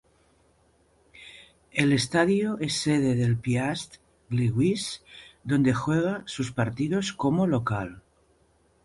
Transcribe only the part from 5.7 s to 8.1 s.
juega sus partidos como local.